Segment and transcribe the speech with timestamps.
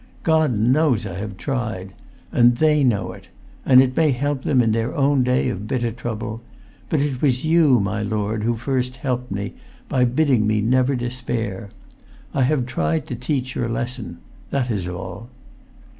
[0.23, 1.93] God knows I have tried;
[2.31, 3.27] and they know it;
[3.63, 6.41] and it may help them in their own day of bitter trouble.
[6.89, 9.53] But it was you, my lord, who first helped me,
[9.87, 11.69] by bidding me never despair.
[12.33, 14.17] I have tried to teach your lesson;
[14.49, 15.29] that is all."